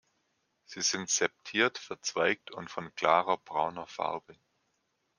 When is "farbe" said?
3.85-4.35